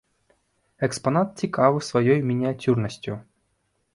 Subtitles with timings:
[0.87, 3.13] Экспанат цікавы сваёй мініяцюрнасцю.